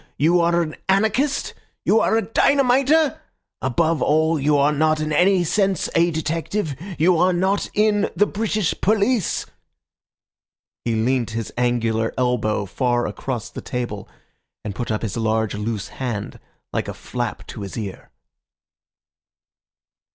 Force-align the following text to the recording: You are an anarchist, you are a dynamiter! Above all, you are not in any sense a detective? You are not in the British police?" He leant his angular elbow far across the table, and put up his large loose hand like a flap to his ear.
You 0.17 0.39
are 0.41 0.63
an 0.63 0.77
anarchist, 0.89 1.53
you 1.85 1.99
are 1.99 2.17
a 2.17 2.23
dynamiter! 2.23 3.19
Above 3.61 4.01
all, 4.01 4.39
you 4.39 4.57
are 4.57 4.71
not 4.71 4.99
in 4.99 5.13
any 5.13 5.43
sense 5.43 5.89
a 5.93 6.09
detective? 6.09 6.75
You 6.97 7.19
are 7.19 7.33
not 7.33 7.69
in 7.75 8.09
the 8.15 8.25
British 8.25 8.73
police?" 8.81 9.45
He 10.85 10.95
leant 10.95 11.29
his 11.37 11.53
angular 11.55 12.15
elbow 12.17 12.65
far 12.65 13.05
across 13.05 13.51
the 13.51 13.61
table, 13.61 14.09
and 14.65 14.73
put 14.73 14.89
up 14.89 15.03
his 15.03 15.17
large 15.17 15.53
loose 15.53 15.89
hand 15.89 16.39
like 16.73 16.87
a 16.87 16.95
flap 16.95 17.45
to 17.49 17.61
his 17.61 17.77
ear. 17.77 18.09